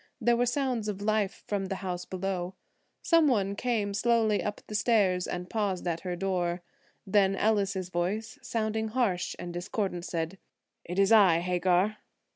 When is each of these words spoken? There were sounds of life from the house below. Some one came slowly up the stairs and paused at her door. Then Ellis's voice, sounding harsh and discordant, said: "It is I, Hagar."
There 0.19 0.35
were 0.35 0.47
sounds 0.47 0.87
of 0.87 0.99
life 0.99 1.43
from 1.45 1.65
the 1.67 1.75
house 1.85 2.05
below. 2.05 2.55
Some 3.03 3.27
one 3.27 3.55
came 3.55 3.93
slowly 3.93 4.41
up 4.41 4.59
the 4.65 4.73
stairs 4.73 5.27
and 5.27 5.47
paused 5.47 5.87
at 5.87 5.99
her 5.99 6.15
door. 6.15 6.63
Then 7.05 7.35
Ellis's 7.35 7.89
voice, 7.89 8.39
sounding 8.41 8.87
harsh 8.87 9.35
and 9.37 9.53
discordant, 9.53 10.05
said: 10.05 10.39
"It 10.85 10.97
is 10.97 11.11
I, 11.11 11.41
Hagar." 11.41 11.97